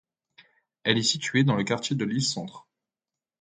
[0.83, 2.65] Elle est située dans le quartier de Lille-Centre.